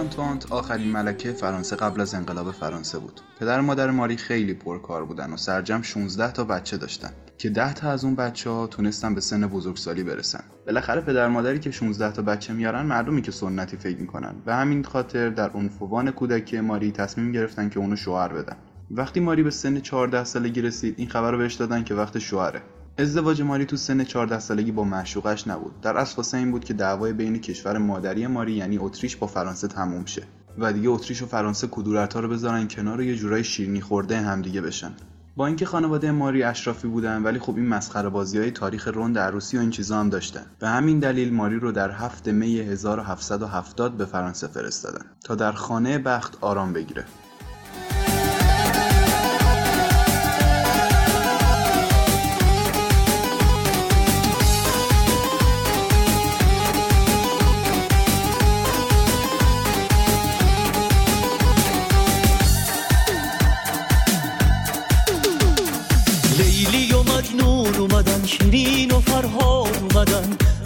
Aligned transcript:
آنتوانت 0.00 0.52
آخرین 0.52 0.92
ملکه 0.92 1.32
فرانسه 1.32 1.76
قبل 1.76 2.00
از 2.00 2.14
انقلاب 2.14 2.50
فرانسه 2.50 2.98
بود. 2.98 3.20
پدر 3.40 3.58
و 3.58 3.62
مادر 3.62 3.90
ماری 3.90 4.16
خیلی 4.16 4.54
پرکار 4.54 5.04
بودن 5.04 5.32
و 5.32 5.36
سرجم 5.36 5.82
16 5.82 6.32
تا 6.32 6.44
بچه 6.44 6.76
داشتن. 6.76 7.12
که 7.40 7.50
10 7.50 7.74
تا 7.74 7.90
از 7.90 8.04
اون 8.04 8.14
بچه 8.14 8.50
ها 8.50 8.66
تونستن 8.66 9.14
به 9.14 9.20
سن 9.20 9.46
بزرگسالی 9.46 10.02
برسن. 10.02 10.40
بالاخره 10.66 11.00
پدر 11.00 11.28
مادری 11.28 11.58
که 11.58 11.70
16 11.70 12.12
تا 12.12 12.22
بچه 12.22 12.52
میارن 12.52 12.86
معلومی 12.86 13.22
که 13.22 13.32
سنتی 13.32 13.76
فکر 13.76 14.00
می‌کنن. 14.00 14.34
و 14.46 14.56
همین 14.56 14.84
خاطر 14.84 15.28
در 15.28 15.50
اون 15.50 15.68
فوان 15.68 16.10
کودکی 16.10 16.60
ماری 16.60 16.92
تصمیم 16.92 17.32
گرفتن 17.32 17.68
که 17.68 17.78
اونو 17.78 17.96
شوهر 17.96 18.28
بدن. 18.28 18.56
وقتی 18.90 19.20
ماری 19.20 19.42
به 19.42 19.50
سن 19.50 19.80
14 19.80 20.24
سالگی 20.24 20.62
رسید 20.62 20.94
این 20.98 21.08
خبر 21.08 21.30
رو 21.30 21.38
بهش 21.38 21.54
دادن 21.54 21.84
که 21.84 21.94
وقت 21.94 22.18
شوهره. 22.18 22.62
ازدواج 22.98 23.42
ماری 23.42 23.64
تو 23.64 23.76
سن 23.76 24.04
14 24.04 24.38
سالگی 24.38 24.72
با 24.72 24.84
معشوقش 24.84 25.48
نبود. 25.48 25.80
در 25.80 25.96
اصل 25.96 26.16
واسه 26.16 26.36
این 26.36 26.50
بود 26.50 26.64
که 26.64 26.74
دعوای 26.74 27.12
بین 27.12 27.38
کشور 27.38 27.78
مادری 27.78 28.26
ماری 28.26 28.52
یعنی 28.52 28.78
اتریش 28.78 29.16
با 29.16 29.26
فرانسه 29.26 29.68
تموم 29.68 30.04
شه. 30.04 30.22
و 30.58 30.72
دیگه 30.72 30.88
اتریش 30.88 31.22
و 31.22 31.26
فرانسه 31.26 31.68
کدورت‌ها 31.70 32.20
رو 32.20 32.28
بذارن 32.28 32.68
کنار 32.68 33.00
و 33.00 33.02
یه 33.02 33.16
جورای 33.16 33.44
شیرینی 33.44 33.80
خورده 33.80 34.20
همدیگه 34.20 34.60
بشن. 34.60 34.92
با 35.36 35.46
اینکه 35.46 35.66
خانواده 35.66 36.10
ماری 36.10 36.42
اشرافی 36.42 36.88
بودن 36.88 37.22
ولی 37.22 37.38
خب 37.38 37.56
این 37.56 37.66
مسخره 37.66 38.08
بازی 38.08 38.38
های 38.38 38.50
تاریخ 38.50 38.88
رند 38.88 39.18
عروسی 39.18 39.56
و 39.56 39.60
این 39.60 39.70
چیزا 39.70 40.00
هم 40.00 40.08
داشتن. 40.08 40.46
به 40.58 40.68
همین 40.68 40.98
دلیل 40.98 41.34
ماری 41.34 41.56
رو 41.56 41.72
در 41.72 41.90
هفت 41.90 42.28
می 42.28 42.60
1770 42.60 43.96
به 43.96 44.04
فرانسه 44.04 44.46
فرستادن 44.46 45.04
تا 45.24 45.34
در 45.34 45.52
خانه 45.52 45.98
بخت 45.98 46.38
آرام 46.40 46.72
بگیره. 46.72 47.04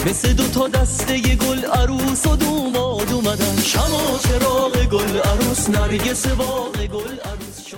مثل 0.07 0.33
دو 0.33 0.49
تا 0.49 0.69
دسته 0.69 1.37
گل 1.37 1.65
عروس 1.65 2.27
و 2.27 2.37
دوماد 2.37 3.13
اومدن 3.13 3.57
شما 3.57 4.19
چراغ 4.19 4.85
گل 4.85 5.19
عروس 5.19 5.71
نرگس 5.71 6.27
باغ 6.27 6.87
گل 6.87 7.19
عروس 7.25 7.75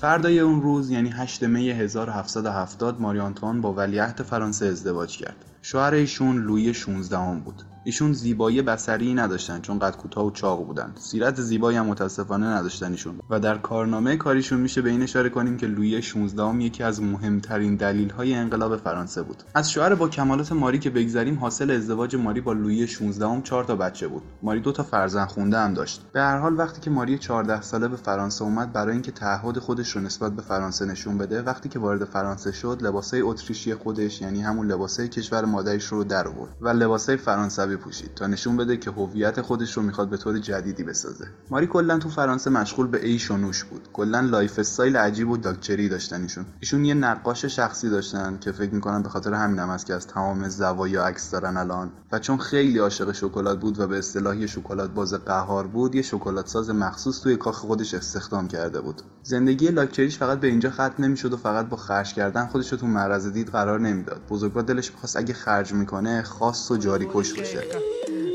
فردای 0.00 0.40
اون 0.40 0.62
روز 0.62 0.90
یعنی 0.90 1.10
8 1.10 1.42
می 1.42 1.70
1770 1.70 3.00
ماری 3.00 3.20
آنتوان 3.20 3.60
با 3.60 3.72
ولیعهد 3.72 4.22
فرانسه 4.22 4.66
ازدواج 4.66 5.18
کرد. 5.18 5.36
شوهر 5.62 5.94
ایشون 5.94 6.36
لویی 6.36 6.74
16 6.74 7.18
هم 7.18 7.40
بود. 7.40 7.62
ایشون 7.86 8.12
زیبایی 8.12 8.62
بسری 8.62 9.14
نداشتن 9.14 9.60
چون 9.60 9.78
قد 9.78 9.96
کوتاه 9.96 10.26
و 10.26 10.30
چاق 10.30 10.66
بودن. 10.66 10.92
سیرت 10.94 11.40
زیبایی 11.40 11.76
هم 11.76 11.86
متاسفانه 11.86 12.46
نداشتن 12.46 12.90
ایشون. 12.90 13.20
و 13.30 13.40
در 13.40 13.58
کارنامه 13.58 14.16
کاریشون 14.16 14.60
میشه 14.60 14.82
به 14.82 14.90
این 14.90 15.02
اشاره 15.02 15.28
کنیم 15.28 15.56
که 15.56 15.66
لویی 15.66 16.02
16 16.02 16.42
هم 16.42 16.60
یکی 16.60 16.82
از 16.82 17.02
مهمترین 17.02 17.76
دلیل 17.76 18.10
های 18.10 18.34
انقلاب 18.34 18.76
فرانسه 18.76 19.22
بود. 19.22 19.42
از 19.54 19.70
شوهر 19.70 19.94
با 19.94 20.08
کمالات 20.08 20.52
ماری 20.52 20.78
که 20.78 20.90
بگذریم 20.90 21.38
حاصل 21.38 21.70
ازدواج 21.70 22.16
ماری 22.16 22.40
با 22.40 22.52
لویی 22.52 22.86
16 22.86 23.26
هم 23.26 23.42
4 23.42 23.64
تا 23.64 23.76
بچه 23.76 24.08
بود. 24.08 24.22
ماری 24.42 24.60
دو 24.60 24.72
تا 24.72 24.82
فرزند 24.82 25.28
خونده 25.28 25.58
هم 25.58 25.74
داشت. 25.74 26.02
به 26.12 26.20
هر 26.20 26.38
حال 26.38 26.58
وقتی 26.58 26.80
که 26.80 26.90
ماری 26.90 27.18
14 27.18 27.62
ساله 27.62 27.88
به 27.88 27.96
فرانسه 27.96 28.44
اومد 28.44 28.72
برای 28.72 28.92
اینکه 28.92 29.12
تعهد 29.12 29.58
خودش 29.58 29.90
رو 29.90 30.00
نسبت 30.00 30.32
به 30.32 30.42
فرانسه 30.42 30.84
نشون 30.84 31.18
بده 31.18 31.42
وقتی 31.42 31.68
که 31.68 31.78
وارد 31.78 32.04
فرانسه 32.04 32.52
شد 32.52 32.78
لباسای 32.82 33.20
اتریشی 33.20 33.74
خودش 33.74 34.20
یعنی 34.20 34.42
همون 34.42 34.66
لباسای 34.66 35.08
کشور 35.08 35.44
مادرش 35.44 35.84
رو 35.84 36.04
در 36.04 36.28
آورد. 36.28 36.56
و 36.60 36.68
لباسای 36.68 37.16
فرانسوی 37.16 37.73
پوشید 37.76 38.14
تا 38.14 38.26
نشون 38.26 38.56
بده 38.56 38.76
که 38.76 38.90
هویت 38.90 39.40
خودش 39.40 39.76
رو 39.76 39.82
می‌خواد 39.82 40.08
به 40.08 40.16
طور 40.16 40.38
جدیدی 40.38 40.84
بسازه. 40.84 41.26
ماری 41.50 41.66
کلا 41.66 41.98
تو 41.98 42.08
فرانسه 42.08 42.50
مشغول 42.50 42.86
به 42.86 43.06
عیش 43.06 43.30
و 43.30 43.36
نوش 43.36 43.64
بود. 43.64 43.88
کلا 43.92 44.20
lifestyle 44.20 44.96
عجیب 44.96 45.30
و 45.30 45.36
داکچری 45.36 45.88
داشتن 45.88 46.22
ایشون 46.22 46.46
ایشون 46.60 46.84
یه 46.84 46.94
نقاش 46.94 47.44
شخصی 47.44 47.90
داشتن 47.90 48.38
که 48.40 48.52
فکر 48.52 48.74
می‌کنم 48.74 49.02
به 49.02 49.08
خاطر 49.08 49.34
همینم 49.34 49.68
است 49.68 49.86
که 49.86 49.94
از 49.94 50.06
تمام 50.06 50.48
زوایا 50.48 51.04
عکس 51.04 51.30
دارن 51.30 51.56
الان. 51.56 51.90
و 52.12 52.18
چون 52.18 52.38
خیلی 52.38 52.78
عاشق 52.78 53.12
شکلات 53.12 53.60
بود 53.60 53.80
و 53.80 53.86
به 53.86 53.98
اصطلاحی 53.98 54.48
شکلات 54.48 54.90
باز 54.90 55.14
قهار 55.14 55.66
بود 55.66 55.94
یه 55.94 56.02
شکلات 56.02 56.48
ساز 56.48 56.70
مخصوص 56.70 57.20
توی 57.20 57.36
کاخ 57.36 57.56
خودش 57.56 57.94
استخدام 57.94 58.48
کرده 58.48 58.80
بود. 58.80 59.02
زندگی 59.22 59.68
لاکچریش 59.68 60.18
فقط 60.18 60.40
به 60.40 60.46
اینجا 60.46 60.70
ختم 60.70 60.94
نمی‌شد 60.98 61.32
و 61.32 61.36
فقط 61.36 61.68
با 61.68 61.76
خرج 61.76 62.14
کردن 62.14 62.46
خودش 62.46 62.72
رو 62.72 62.78
تو 62.78 62.86
معرض 62.86 63.26
دید 63.26 63.48
قرار 63.48 63.80
نمی‌داد. 63.80 64.20
بزرگوار 64.28 64.64
دلش 64.64 64.92
می‌خواست 64.92 65.16
اگه 65.16 65.34
خرج 65.34 65.72
می‌کنه 65.72 66.22
خاص 66.22 66.70
و 66.70 66.76
جاری 66.76 67.08
کش 67.14 67.38
باشه 67.38 67.63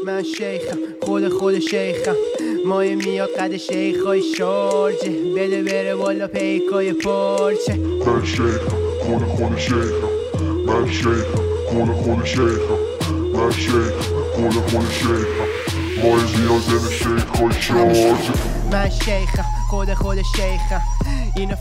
من 0.06 0.24
شیخم 0.24 0.78
خود 1.02 1.30
خود 1.30 1.60
شیخم 1.60 2.16
مای 2.66 2.96
میاد 2.96 3.30
قد 3.30 3.58
شیخای 3.58 4.22
شارجه. 4.38 5.10
بده 5.38 5.64
بره 5.64 5.96
بالا 5.96 6.28
پیکای 6.28 6.94
پارچه. 6.94 7.76
من 7.76 8.26
شیخم 8.26 8.78
خود 9.02 9.24
خود 9.24 9.58
شیخم 9.58 10.10
من 10.66 10.92
شیخم 10.92 11.42
خود 11.68 11.90
خود 11.90 12.26
شیخم 12.26 12.80
من 13.34 13.52
شیخم 13.52 14.14
خود 14.34 14.54
خود 14.54 14.90
شیخم 14.92 15.48
مای 16.04 16.12
میاد 16.14 16.62
دل 16.70 16.90
شیخای 16.96 17.62
شارجه. 17.62 18.34
من 18.72 18.90
شیخم 18.90 19.59
خود 19.70 19.94
خود 19.94 20.22
شیخم 20.22 20.82
اینو 21.36 21.56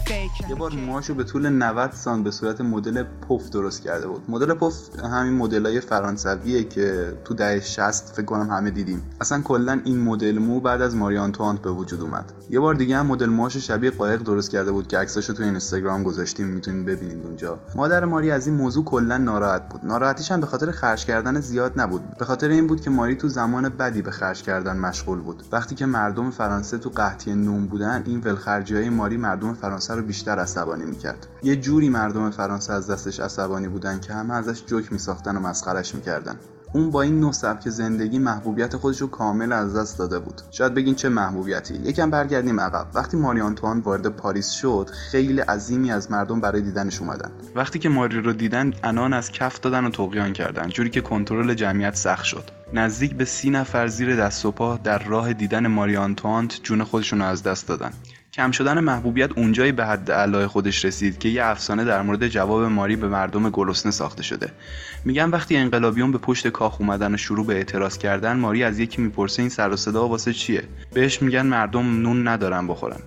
یه 0.49 0.55
بار 0.55 0.73
موهاشو 0.73 1.15
به 1.15 1.25
طول 1.25 1.49
90 1.49 1.93
سان 1.93 2.23
به 2.23 2.31
صورت 2.31 2.61
مدل 2.61 3.03
پف 3.03 3.51
درست 3.51 3.83
کرده 3.83 4.07
بود. 4.07 4.23
مدل 4.29 4.55
پف 4.55 4.75
همین 5.05 5.35
مدلای 5.35 5.81
فرانسویه 5.81 6.65
که 6.65 7.19
تو 7.25 7.35
دهه 7.35 7.61
60 7.61 8.13
فکر 8.17 8.25
کنم 8.25 8.51
همه 8.51 8.71
دیدیم. 8.71 9.03
اصلا 9.21 9.41
کلا 9.41 9.81
این 9.85 10.01
مدل 10.01 10.39
مو 10.39 10.61
بعد 10.61 10.83
از 10.83 10.97
ماری 10.97 11.19
آنتوانت 11.19 11.63
به 11.63 11.71
وجود 11.71 12.01
اومد. 12.01 12.33
یه 12.51 12.61
بار 12.61 12.75
دیگه 12.75 12.97
هم 12.97 13.07
مدل 13.07 13.27
موهاشو 13.27 13.61
شبیه 13.61 13.91
قایق 13.91 14.23
درست 14.23 14.51
کرده 14.51 14.73
بود 14.73 14.89
که 14.89 14.99
عکساشو 14.99 15.33
تو 15.33 15.43
اینستاگرام 15.43 16.03
گذاشتیم 16.03 16.47
می‌تونید 16.47 16.87
ببینید 16.87 17.25
اونجا. 17.27 17.59
مادر 17.75 18.05
ماری 18.05 18.31
از 18.31 18.47
این 18.47 18.57
موضوع 18.57 18.85
کلا 18.85 19.17
ناراحت 19.17 19.69
بود. 19.69 19.85
ناراحتیش 19.85 20.33
هم 20.33 20.41
به 20.41 20.47
خاطر 20.47 20.71
خرج 20.71 21.05
کردن 21.05 21.41
زیاد 21.41 21.81
نبود. 21.81 22.03
به 22.19 22.25
خاطر 22.25 22.49
این 22.49 22.67
بود 22.67 22.81
که 22.81 22.91
ماری 22.91 23.17
تو 23.17 23.29
زمان 23.29 23.69
بدی 23.69 24.03
به 24.03 24.11
خرج 24.11 24.43
کردن 24.43 24.77
مشغول 24.77 25.21
بود. 25.21 25.43
وقتی 25.53 25.75
که 25.75 25.87
مردم 25.87 26.31
فرانسه 26.31 26.79
تو 26.79 26.91
قحطی 26.91 27.35
نوم 27.35 27.67
بودن 27.67 27.98
این 28.07 28.21
ولخرجی 28.25 28.75
های 28.75 28.89
ماری 28.91 29.17
مردم 29.17 29.55
فرانسه 29.55 29.95
رو 29.95 30.03
بیشتر 30.03 30.39
عصبانی 30.39 30.85
می‌کرد. 30.85 31.27
یه 31.43 31.57
جوری 31.57 31.89
مردم 31.89 32.31
فرانسه 32.31 32.73
از 32.73 32.91
دستش 32.91 33.21
عصبانی 33.21 33.69
بودن 33.69 34.01
که 34.01 34.13
همه 34.13 34.35
ازش 34.35 34.65
جوک 34.67 34.93
میساختن 34.93 35.37
و 35.37 35.41
مسخرش 35.41 35.95
می‌کردن. 35.95 36.37
اون 36.73 36.91
با 36.91 37.03
این 37.03 37.21
نوع 37.21 37.33
سبک 37.33 37.69
زندگی 37.69 38.19
محبوبیت 38.19 38.77
خودش 38.77 39.01
رو 39.01 39.07
کامل 39.07 39.53
از 39.53 39.77
دست 39.77 39.99
داده 39.99 40.19
بود. 40.19 40.43
شاید 40.51 40.75
بگین 40.75 40.95
چه 40.95 41.09
محبوبیتی. 41.09 41.75
یکم 41.75 42.11
برگردیم 42.11 42.61
عقب. 42.61 42.87
وقتی 42.95 43.17
ماری 43.17 43.41
آنتوان 43.41 43.81
وارد 43.81 44.09
پاریس 44.09 44.51
شد 44.51 44.91
خیلی 45.11 45.41
عظیمی 45.41 45.93
از 45.93 46.11
مردم 46.11 46.41
برای 46.41 46.63
دیدنش 46.63 47.01
اومدن. 47.01 47.31
وقتی 47.55 47.79
که 47.79 47.89
ماری 47.89 48.21
رو 48.21 48.33
دیدن 48.33 48.73
انان 48.83 49.13
از 49.13 49.33
کف 49.33 49.61
دادن 49.61 49.85
و 49.85 49.91
توقیان 49.91 50.33
کردن. 50.33 50.69
جوری 50.69 50.91
که 50.91 51.01
کنترل 51.01 51.55
جمعیت 51.55 51.97
سخت 51.97 52.25
شد. 52.25 52.58
نزدیک 52.73 53.15
به 53.15 53.25
سی 53.25 53.51
نفر 53.51 53.87
زیر 53.87 54.17
دست 54.17 54.47
و 54.47 54.51
پا 54.51 54.77
در 54.77 54.99
راه 54.99 55.33
دیدن 55.33 55.67
ماری 55.67 55.97
آنتوانت 55.97 56.61
جون 56.62 56.84
خودشون 56.84 57.23
از 57.23 57.43
دست 57.43 57.69
دادن. 57.69 57.93
کم 58.33 58.51
شدن 58.51 58.81
محبوبیت 58.81 59.39
اونجایی 59.39 59.73
به 59.73 59.87
حد 59.87 60.11
علای 60.11 60.47
خودش 60.47 60.84
رسید 60.84 61.19
که 61.19 61.29
یه 61.29 61.44
افسانه 61.44 61.85
در 61.85 62.03
مورد 62.03 62.29
جواب 62.29 62.62
ماری 62.62 62.97
به 62.97 63.09
مردم 63.09 63.50
گرسنه 63.50 63.93
ساخته 63.93 64.23
شده. 64.23 64.53
میگن 65.05 65.31
وقتی 65.31 65.56
انقلابیون 65.56 66.12
به 66.12 66.19
پشت 66.19 66.49
کاخ 66.49 66.81
اومدن 66.81 67.15
و 67.15 67.17
شروع 67.17 67.47
به 67.47 67.55
اعتراض 67.55 67.99
کردن 67.99 68.37
ماری 68.37 68.65
از 68.65 68.79
یکی 68.79 69.03
می‌پرسه 69.03 69.43
این 69.43 69.49
سر 69.49 69.70
و 69.70 69.76
صدا 69.76 70.09
واسه 70.09 70.32
چیه؟ 70.32 70.62
بهش 70.94 71.23
میگن 71.23 71.47
مردم 71.47 72.03
نون 72.03 72.29
ندارن 72.29 72.67
بخورن. 72.67 73.00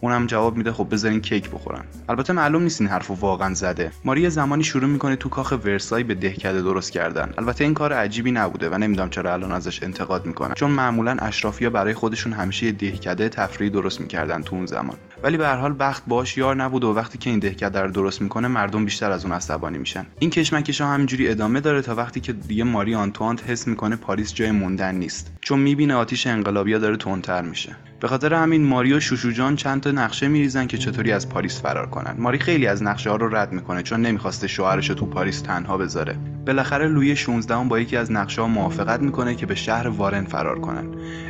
اونم 0.00 0.26
جواب 0.26 0.56
میده 0.56 0.72
خب 0.72 0.86
بذارین 0.90 1.20
کیک 1.20 1.50
بخورن. 1.50 1.84
البته 2.08 2.32
معلوم 2.32 2.62
نیست 2.62 2.80
این 2.80 2.90
حرفو 2.90 3.14
واقعا 3.14 3.54
زده. 3.54 3.92
ماری 4.04 4.30
زمانی 4.30 4.64
شروع 4.64 4.90
می‌کنه 4.90 5.16
تو 5.16 5.28
کاخ 5.28 5.52
ورسای 5.64 6.02
به 6.02 6.14
دهکده 6.14 6.62
درست 6.62 6.92
کردن. 6.92 7.32
البته 7.38 7.64
این 7.64 7.74
کار 7.74 7.92
عجیبی 7.92 8.32
نبوده 8.32 8.70
و 8.70 8.78
نمی‌دونم 8.78 9.10
چرا 9.10 9.32
الان 9.32 9.52
ازش 9.52 9.82
انتقاد 9.82 10.26
می‌کنن. 10.26 10.54
چون 10.54 10.70
معمولا 10.70 11.16
اشرافیا 11.18 11.70
برای 11.70 11.94
خودشون 11.94 12.32
همیشه 12.32 12.72
دهکده 12.72 13.28
تفریحی 13.28 13.70
درست 13.70 14.00
می‌کردن 14.00 14.42
تو 14.42 14.56
اون 14.56 14.66
زمان. 14.66 14.96
ولی 15.22 15.36
به 15.36 15.46
هر 15.46 15.56
حال 15.56 15.74
بخت 15.78 16.02
باش 16.06 16.38
یار 16.38 16.56
نبود 16.56 16.84
و 16.84 16.92
وقتی 16.92 17.18
که 17.18 17.30
این 17.30 17.38
دهکده 17.38 17.80
رو 17.80 17.90
درست 17.90 18.22
می‌کنه 18.22 18.48
مردم 18.48 18.84
بیشتر 18.84 19.10
از 19.10 19.24
اون 19.24 19.34
عصبانی 19.34 19.78
میشن. 19.78 20.06
این 20.18 20.30
کشمکش 20.30 20.80
ها 20.80 20.92
همینجوری 20.92 21.28
ادامه 21.28 21.60
داره 21.60 21.82
تا 21.82 21.94
وقتی 21.94 22.20
که 22.20 22.32
دیگه 22.32 22.64
ماری 22.64 22.94
آنتوانت 22.94 23.50
حس 23.50 23.66
می‌کنه 23.66 23.96
پاریس 23.96 24.34
جای 24.34 24.50
موندن 24.50 24.94
نیست. 24.94 25.32
چون 25.48 25.60
می‌بینه 25.60 25.94
آتیش 25.94 26.26
انقلابیا 26.26 26.78
داره 26.78 26.96
تندتر 26.96 27.42
میشه. 27.42 27.76
به 28.00 28.08
خاطر 28.08 28.34
همین 28.34 28.64
ماری 28.64 28.92
و 28.92 29.00
شوشوجان 29.00 29.56
چند 29.56 29.80
تا 29.80 29.90
نقشه 29.90 30.28
میریزن 30.28 30.66
که 30.66 30.78
چطوری 30.78 31.12
از 31.12 31.28
پاریس 31.28 31.62
فرار 31.62 31.86
کنن. 31.86 32.14
ماری 32.18 32.38
خیلی 32.38 32.66
از 32.66 32.82
نقشه 32.82 33.10
ها 33.10 33.16
رو 33.16 33.36
رد 33.36 33.52
می‌کنه 33.52 33.82
چون 33.82 34.00
نمی‌خواسته 34.00 34.46
شوهرش 34.46 34.86
تو 34.86 35.06
پاریس 35.06 35.40
تنها 35.40 35.78
بذاره. 35.78 36.16
بالاخره 36.46 36.88
لویی 36.88 37.16
16 37.16 37.68
با 37.68 37.80
یکی 37.80 37.96
از 37.96 38.12
نقشه 38.12 38.42
ها 38.42 38.48
موافقت 38.48 39.00
می‌کنه 39.00 39.34
که 39.34 39.46
به 39.46 39.54
شهر 39.54 39.88
وارن 39.88 40.24
فرار 40.24 40.60
کنن. 40.60 40.86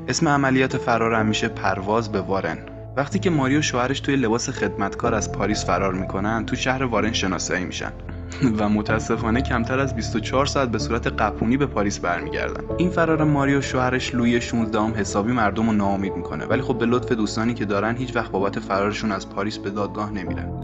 اسم 0.09 0.29
عملیات 0.29 0.77
فرار 0.77 1.15
هم 1.15 1.27
میشه 1.27 1.49
پرواز 1.49 2.13
به 2.13 2.21
وارن. 2.21 2.59
وقتی 2.97 3.19
که 3.19 3.31
ماری 3.31 3.57
و 3.57 3.63
شوهرش 3.63 4.01
توی 4.01 4.17
لباس 4.17 4.51
خدمتکار 4.51 5.15
از 5.15 5.33
پاریس 5.33 5.65
فرار 5.65 5.95
می‌کنن 5.95 6.47
تو 6.47 6.57
شهر 6.57 6.83
وارن 6.83 7.13
شناسایی 7.13 7.65
میشن. 7.65 7.93
و 8.59 8.69
متاسفانه 8.69 9.43
کمتر 9.43 9.79
از 9.79 9.95
24 9.97 10.47
ساعت 10.47 10.69
به 10.69 10.79
صورت 10.79 11.07
قپونی 11.07 11.57
به 11.57 11.67
پاریس 11.67 11.99
برمیگردن 11.99 12.65
این 12.77 12.91
فرار 12.91 13.25
ماری 13.25 13.52
و 13.52 13.61
شوهرش 13.61 14.15
لویی 14.15 14.41
16 14.41 14.81
هم 14.81 14.95
حسابی 14.97 15.33
مردم 15.33 15.67
رو 15.67 15.73
ناامید 15.73 16.17
می‌کنه. 16.17 16.45
ولی 16.45 16.63
خب 16.63 16.79
به 16.79 16.87
لطف 16.87 17.13
دوستانی 17.13 17.55
که 17.55 17.65
دارن 17.65 17.97
هیچ 17.97 18.17
وقت 18.17 18.31
بابت 18.31 18.59
فرارشون 18.61 19.13
از 19.13 19.31
پاریس 19.31 19.59
به 19.59 19.71
دادگاه 19.71 20.13
نمیرن. 20.13 20.58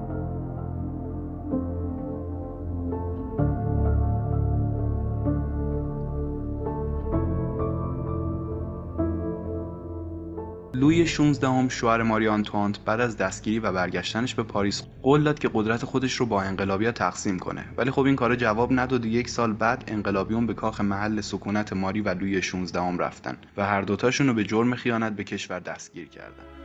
لوی 10.85 11.07
16 11.07 11.49
هم 11.49 11.69
شوهر 11.69 12.03
ماری 12.03 12.29
آنتوانت 12.29 12.81
بعد 12.85 13.01
از 13.01 13.17
دستگیری 13.17 13.59
و 13.59 13.73
برگشتنش 13.73 14.35
به 14.35 14.43
پاریس 14.43 14.83
قول 15.03 15.23
داد 15.23 15.39
که 15.39 15.51
قدرت 15.55 15.85
خودش 15.85 16.15
رو 16.15 16.27
با 16.27 16.43
انقلابیا 16.43 16.93
تقسیم 16.93 17.39
کنه. 17.39 17.65
ولی 17.77 17.91
خب 17.91 18.03
این 18.03 18.17
کار 18.17 18.37
جواب 18.37 18.73
نداد 18.73 19.05
و 19.05 19.09
یک 19.09 19.29
سال 19.29 19.53
بعد 19.53 19.85
انقلابیون 19.87 20.47
به 20.47 20.55
کاخ 20.55 20.81
محل 20.81 21.21
سکونت 21.21 21.73
ماری 21.73 22.01
و 22.01 22.09
لوی 22.09 22.43
16 22.43 22.81
هم 22.81 22.99
رفتن 22.99 23.37
و 23.57 23.67
هر 23.67 23.83
دوتاشون 23.83 24.27
رو 24.27 24.35
به 24.35 24.45
جرم 24.45 24.75
خیانت 24.75 25.13
به 25.13 25.25
کشور 25.25 25.61
دستگیر 25.61 26.09
کردن. 26.09 26.64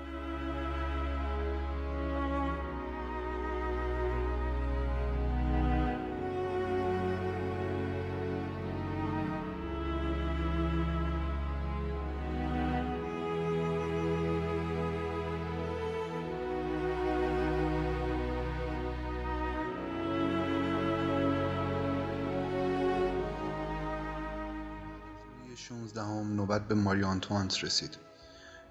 لویی 25.59 25.67
16 25.67 26.01
هم 26.01 26.35
نوبت 26.35 26.67
به 26.67 26.75
ماری 26.75 27.03
آنتوانت 27.03 27.63
رسید 27.63 27.97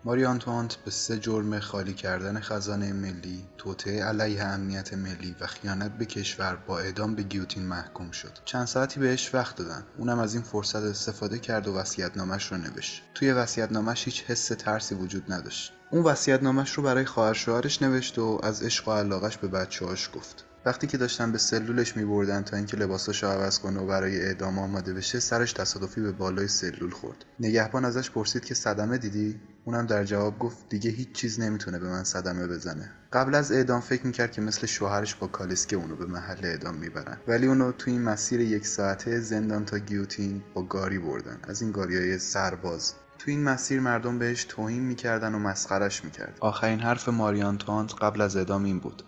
ماری 0.04 0.24
آنتوانت 0.24 0.76
به 0.76 0.90
سه 0.90 1.18
جرم 1.18 1.60
خالی 1.60 1.94
کردن 1.94 2.40
خزانه 2.40 2.92
ملی، 2.92 3.46
توطئه 3.58 4.04
علیه 4.04 4.44
امنیت 4.44 4.94
ملی 4.94 5.36
و 5.40 5.46
خیانت 5.46 5.98
به 5.98 6.04
کشور 6.04 6.56
با 6.56 6.78
اعدام 6.78 7.14
به 7.14 7.22
گیوتین 7.22 7.62
محکوم 7.62 8.10
شد. 8.10 8.38
چند 8.44 8.66
ساعتی 8.66 9.00
بهش 9.00 9.34
وقت 9.34 9.56
دادن. 9.56 9.86
اونم 9.98 10.18
از 10.18 10.34
این 10.34 10.42
فرصت 10.42 10.82
استفاده 10.82 11.38
کرد 11.38 11.68
و 11.68 11.74
وصیت‌نامش 11.74 12.52
رو 12.52 12.58
نوشت. 12.58 13.02
توی 13.14 13.32
وصیت‌نامش 13.32 14.04
هیچ 14.04 14.24
حس 14.24 14.46
ترسی 14.46 14.94
وجود 14.94 15.32
نداشت. 15.32 15.72
اون 15.90 16.02
وصیت‌نامش 16.02 16.72
رو 16.72 16.82
برای 16.82 17.04
خواهر 17.04 17.32
شوهرش 17.32 17.82
نوشت 17.82 18.18
و 18.18 18.40
از 18.42 18.62
عشق 18.62 18.88
و 18.88 18.92
علاقش 18.92 19.36
به 19.38 19.48
بچه‌هاش 19.48 20.10
گفت. 20.14 20.44
وقتی 20.66 20.86
که 20.86 20.98
داشتن 20.98 21.32
به 21.32 21.38
سلولش 21.38 21.96
میبردن 21.96 22.42
تا 22.42 22.56
اینکه 22.56 22.76
لباساشو 22.76 23.26
عوض 23.26 23.58
کنه 23.58 23.80
و 23.80 23.86
برای 23.86 24.20
اعدام 24.20 24.58
آماده 24.58 24.94
بشه 24.94 25.20
سرش 25.20 25.52
تصادفی 25.52 26.00
به 26.00 26.12
بالای 26.12 26.48
سلول 26.48 26.90
خورد. 26.90 27.24
نگهبان 27.40 27.84
ازش 27.84 28.10
پرسید 28.10 28.44
که 28.44 28.54
صدمه 28.54 28.98
دیدی؟ 28.98 29.40
اونم 29.64 29.86
در 29.86 30.04
جواب 30.04 30.38
گفت 30.38 30.68
دیگه 30.68 30.90
هیچ 30.90 31.12
چیز 31.12 31.40
نمی‌تونه 31.40 31.78
به 31.78 31.88
من 31.88 32.04
صدمه 32.04 32.46
بزنه. 32.46 32.90
قبل 33.12 33.34
از 33.34 33.52
اعدام 33.52 33.80
فکر 33.80 34.06
می‌کرد 34.06 34.32
که 34.32 34.40
مثل 34.40 34.66
شوهرش 34.66 35.14
با 35.14 35.26
کالسکه 35.26 35.76
اونو 35.76 35.96
به 35.96 36.06
محل 36.06 36.44
اعدام 36.44 36.74
می‌برن. 36.74 37.16
ولی 37.28 37.46
اونو 37.46 37.72
تو 37.72 37.90
این 37.90 38.02
مسیر 38.02 38.40
یک 38.40 38.66
ساعته 38.66 39.20
زندان 39.20 39.64
تا 39.64 39.78
گیوتین 39.78 40.42
با 40.54 40.62
گاری 40.62 40.98
بردن. 40.98 41.38
از 41.42 41.62
این 41.62 41.72
گاریای 41.72 42.18
سرباز. 42.18 42.94
تو 43.18 43.30
این 43.30 43.44
مسیر 43.44 43.80
مردم 43.80 44.18
بهش 44.18 44.44
توهین 44.44 44.82
می‌کردن 44.82 45.34
و 45.34 45.38
مسخرش 45.38 46.04
می‌کرد 46.04 46.38
آخرین 46.40 46.80
حرف 46.80 47.08
ماریانتوانت 47.08 47.94
قبل 47.94 48.20
از 48.20 48.36
اعدام 48.36 48.64
این 48.64 48.78
بود. 48.80 49.02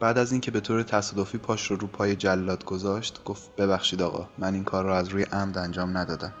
بعد 0.00 0.18
از 0.18 0.32
اینکه 0.32 0.50
به 0.50 0.60
طور 0.60 0.82
تصادفی 0.82 1.38
پاش 1.38 1.70
رو 1.70 1.76
رو 1.76 1.86
پای 1.86 2.16
جلاد 2.16 2.64
گذاشت 2.64 3.24
گفت 3.24 3.56
ببخشید 3.56 4.02
آقا 4.02 4.28
من 4.38 4.54
این 4.54 4.64
کار 4.64 4.84
رو 4.84 4.92
از 4.92 5.08
روی 5.08 5.22
عمد 5.22 5.58
انجام 5.58 5.98
ندادم. 5.98 6.32